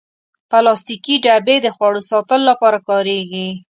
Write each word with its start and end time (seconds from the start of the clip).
پلاستيکي 0.49 1.15
ډبې 1.23 1.55
د 1.61 1.67
خواړو 1.75 2.01
ساتلو 2.09 2.43
لپاره 2.51 2.77
کارېږي. 2.89 3.47